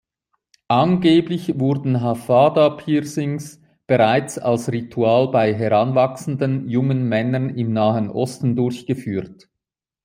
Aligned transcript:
Angeblich 0.69 1.59
wurden 1.59 2.01
Hafada-Piercings 2.01 3.61
bereits 3.85 4.39
als 4.39 4.71
Ritual 4.71 5.29
bei 5.29 5.53
heranwachsenden 5.53 6.67
jungen 6.67 7.07
Männern 7.07 7.51
im 7.51 7.71
Nahen 7.71 8.09
Osten 8.09 8.55
durchgeführt. 8.55 9.47